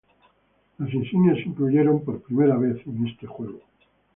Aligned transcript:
Las 0.79 0.91
Insignias 0.95 1.35
se 1.37 1.43
incluyeron 1.43 2.03
por 2.03 2.23
primera 2.23 2.57
vez 2.57 2.81
en 2.87 3.05
este 3.07 3.27
juego. 3.27 3.59